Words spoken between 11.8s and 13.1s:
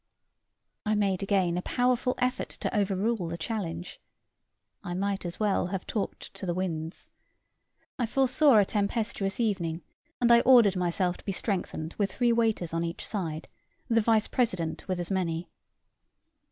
with three waiters on each